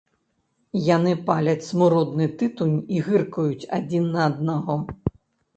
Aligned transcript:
Яны 0.95 1.11
паляць 1.27 1.67
смуродны 1.67 2.25
тытунь 2.39 2.73
і 2.97 3.05
гыркаюць 3.11 3.69
адзін 3.81 4.09
на 4.17 4.25
аднаго. 4.31 4.81